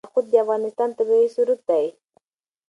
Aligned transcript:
یاقوت 0.05 0.25
د 0.29 0.33
افغانستان 0.43 0.89
طبعي 0.97 1.27
ثروت 1.35 1.61
دی. 1.69 1.85